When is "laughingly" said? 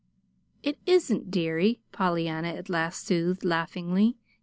3.45-4.17